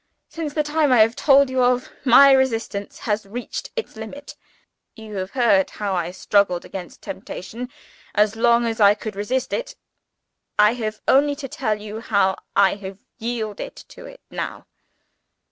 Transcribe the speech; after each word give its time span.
Since 0.29 0.55
the 0.55 0.63
time 0.63 0.91
I 0.91 1.01
have 1.01 1.15
told 1.15 1.51
you 1.51 1.61
of, 1.63 1.91
my 2.03 2.31
resistance 2.31 2.97
has 3.01 3.27
reached 3.27 3.69
its 3.75 3.95
limits. 3.95 4.35
You 4.95 5.13
have 5.17 5.29
heard 5.37 5.69
how 5.69 5.93
I 5.93 6.09
struggled 6.09 6.65
against 6.65 7.03
temptation, 7.03 7.69
as 8.15 8.35
long 8.35 8.65
as 8.65 8.79
I 8.81 8.95
could 8.95 9.15
resist 9.15 9.53
it. 9.53 9.75
I 10.57 10.73
have 10.73 11.01
only 11.07 11.35
to 11.35 11.47
tell 11.47 11.79
you 11.79 11.99
how 12.01 12.37
I 12.55 12.77
have 12.77 12.97
yielded 13.19 13.75
to 13.89 14.07
it 14.07 14.21
now." 14.31 14.65